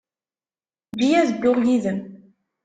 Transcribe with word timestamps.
Eǧǧ-iyi 0.91 1.15
ad 1.19 1.29
dduɣ 1.31 1.57
yid-m. 1.67 1.99